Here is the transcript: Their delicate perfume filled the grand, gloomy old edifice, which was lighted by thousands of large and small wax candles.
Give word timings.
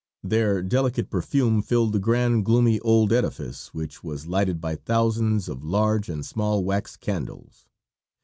Their 0.23 0.63
delicate 0.63 1.11
perfume 1.11 1.61
filled 1.61 1.93
the 1.93 1.99
grand, 1.99 2.43
gloomy 2.43 2.79
old 2.79 3.13
edifice, 3.13 3.71
which 3.71 4.03
was 4.03 4.25
lighted 4.25 4.59
by 4.59 4.73
thousands 4.75 5.47
of 5.47 5.63
large 5.63 6.09
and 6.09 6.25
small 6.25 6.63
wax 6.63 6.97
candles. 6.97 7.67